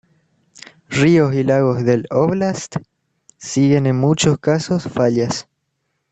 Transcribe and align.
Ríos 0.89 1.35
y 1.35 1.43
lagos 1.43 1.85
del 1.85 2.07
óblast 2.09 2.77
siguen 3.37 3.85
en 3.85 3.97
muchos 3.99 4.39
casos 4.39 4.85
fallas. 4.91 5.47